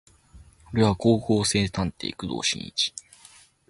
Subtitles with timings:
[0.73, 2.91] 俺は高校生探偵工藤新一